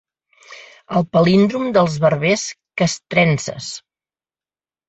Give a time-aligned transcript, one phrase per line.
[0.99, 2.47] El palíndrom dels barbers
[2.83, 3.71] castrenses.